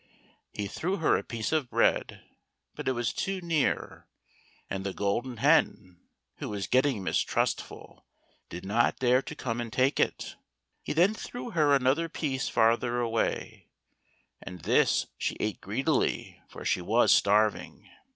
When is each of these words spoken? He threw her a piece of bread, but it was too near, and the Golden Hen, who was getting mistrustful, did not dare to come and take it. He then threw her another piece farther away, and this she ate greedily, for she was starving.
He 0.51 0.65
threw 0.65 0.97
her 0.97 1.15
a 1.15 1.21
piece 1.23 1.51
of 1.51 1.69
bread, 1.69 2.23
but 2.73 2.87
it 2.87 2.93
was 2.93 3.13
too 3.13 3.39
near, 3.39 4.07
and 4.67 4.83
the 4.83 4.95
Golden 4.95 5.37
Hen, 5.37 5.99
who 6.37 6.49
was 6.49 6.65
getting 6.65 7.03
mistrustful, 7.03 8.07
did 8.49 8.65
not 8.65 8.97
dare 8.97 9.21
to 9.21 9.35
come 9.35 9.61
and 9.61 9.71
take 9.71 9.99
it. 9.99 10.37
He 10.81 10.93
then 10.93 11.13
threw 11.13 11.51
her 11.51 11.75
another 11.75 12.09
piece 12.09 12.49
farther 12.49 12.99
away, 12.99 13.67
and 14.41 14.61
this 14.61 15.05
she 15.19 15.37
ate 15.39 15.61
greedily, 15.61 16.41
for 16.49 16.65
she 16.65 16.81
was 16.81 17.11
starving. 17.11 17.87